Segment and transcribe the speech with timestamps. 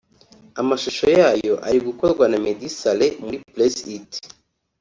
[0.61, 4.09] amashusho yayo ari gukorwa na Meddy Saleh muri Press It